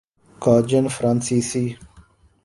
کاجن 0.39 0.87
فرانسیسی 0.87 1.77